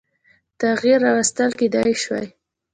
تغییر 0.61 0.99
راوستل 1.05 1.49
کېدلای 1.59 1.95
شوای. 2.03 2.27